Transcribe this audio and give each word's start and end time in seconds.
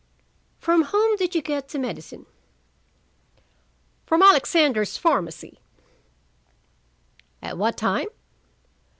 "From 0.57 0.85
whom 0.85 1.15
did 1.17 1.35
you 1.35 1.43
get 1.43 1.67
the 1.67 1.77
medicine?" 1.77 2.25
"From 4.07 4.23
Alexander's 4.23 4.97
Pharmacy." 4.97 5.59
"At 7.39 7.55
what 7.55 7.77
time?" 7.77 8.07